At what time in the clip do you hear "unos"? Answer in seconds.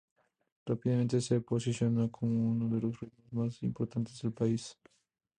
2.53-2.71